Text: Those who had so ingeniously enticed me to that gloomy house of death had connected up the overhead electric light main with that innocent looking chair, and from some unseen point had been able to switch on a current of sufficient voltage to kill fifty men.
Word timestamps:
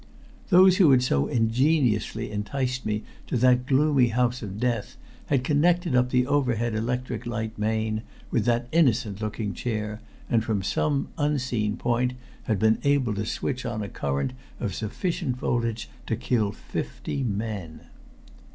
Those 0.49 0.77
who 0.77 0.89
had 0.89 1.03
so 1.03 1.27
ingeniously 1.27 2.31
enticed 2.31 2.87
me 2.87 3.03
to 3.27 3.37
that 3.37 3.67
gloomy 3.67 4.07
house 4.07 4.41
of 4.41 4.59
death 4.59 4.97
had 5.27 5.43
connected 5.43 5.95
up 5.95 6.09
the 6.09 6.25
overhead 6.25 6.73
electric 6.73 7.27
light 7.27 7.55
main 7.59 8.01
with 8.31 8.45
that 8.45 8.67
innocent 8.71 9.21
looking 9.21 9.53
chair, 9.53 10.01
and 10.27 10.43
from 10.43 10.63
some 10.63 11.09
unseen 11.19 11.77
point 11.77 12.13
had 12.45 12.57
been 12.57 12.79
able 12.83 13.13
to 13.13 13.27
switch 13.27 13.63
on 13.63 13.83
a 13.83 13.89
current 13.89 14.33
of 14.59 14.73
sufficient 14.73 15.37
voltage 15.37 15.87
to 16.07 16.15
kill 16.15 16.51
fifty 16.51 17.21
men. 17.21 17.81